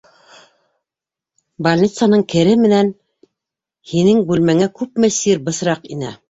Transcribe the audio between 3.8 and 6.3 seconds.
һинең бүлмәңә күпме сир, бысраҡ инә!